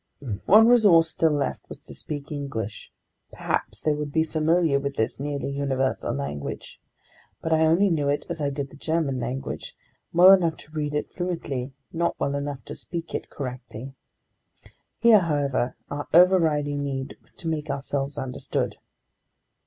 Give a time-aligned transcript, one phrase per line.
[0.47, 2.91] One resource still left was to speak English.
[3.29, 6.81] Perhaps they would be familiar with this nearly universal language.
[7.39, 9.75] But I only knew it, as I did the German language,
[10.11, 13.93] well enough to read it fluently, not well enough to speak it correctly.
[14.97, 18.77] Here, however, our overriding need was to make ourselves understood.